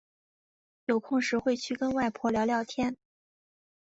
[0.85, 2.97] 有空时会去跟外婆聊聊天